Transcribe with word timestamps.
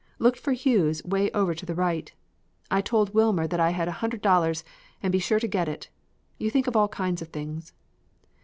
Looked 0.17 0.39
for 0.39 0.53
Hughes 0.53 1.03
way 1.05 1.29
over 1.29 1.53
to 1.53 1.63
the 1.63 1.75
right; 1.75 2.11
told 2.85 3.13
Wilmer 3.13 3.45
that 3.45 3.59
I 3.59 3.69
had 3.69 3.87
a 3.87 3.91
hundred 4.01 4.23
dollars 4.23 4.63
and 5.03 5.11
be 5.11 5.19
sure 5.19 5.39
to 5.39 5.47
get 5.47 5.69
it. 5.69 5.89
You 6.39 6.49
think 6.49 6.67
all 6.75 6.87
kinds 6.87 7.21
of 7.21 7.27
things. 7.27 7.71